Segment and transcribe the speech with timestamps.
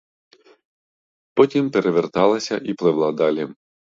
[1.35, 3.49] Потім переверталася і пливла далі.